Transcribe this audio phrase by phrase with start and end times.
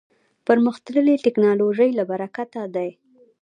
[0.47, 2.89] پرمختللې ټکنالوژۍ له برکته دی.